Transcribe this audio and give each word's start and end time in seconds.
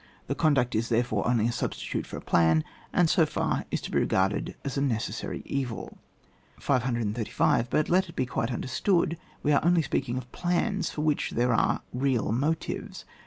The 0.25 0.33
conduct 0.33 0.73
is 0.73 0.89
there* 0.89 1.03
fore 1.03 1.27
only 1.27 1.45
a 1.45 1.51
substitute 1.51 2.07
for 2.07 2.17
a 2.17 2.21
plan, 2.21 2.63
and 2.91 3.07
so 3.07 3.23
far, 3.23 3.65
is 3.69 3.81
to 3.81 3.91
be 3.91 3.99
regarded 3.99 4.55
as 4.65 4.75
a 4.75 4.81
necessary 4.81 5.43
evil. 5.45 5.99
535. 6.59 7.69
But 7.69 7.87
let 7.87 8.09
it 8.09 8.15
be 8.15 8.25
quite 8.25 8.51
understood, 8.51 9.15
we 9.43 9.51
are 9.51 9.63
only 9.63 9.83
speaking 9.83 10.17
oi 10.17 10.23
plans 10.31 10.89
for 10.89 11.01
which 11.03 11.29
there 11.35 11.53
are 11.53 11.83
real 11.93 12.31
motives. 12.31 13.05